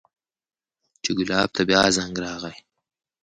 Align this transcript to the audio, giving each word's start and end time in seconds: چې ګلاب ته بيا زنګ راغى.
چې 1.03 1.11
ګلاب 1.17 1.49
ته 1.55 1.61
بيا 1.69 1.81
زنګ 1.95 2.15
راغى. 2.23 2.53